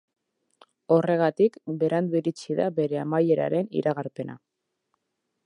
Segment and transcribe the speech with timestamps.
[0.95, 4.41] Horregatik, berandu iritsi da bere amaieraren iragarpena.